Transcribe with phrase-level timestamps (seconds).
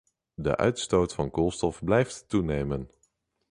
[0.33, 2.89] De uitstoot van koolstof blijft toenemen.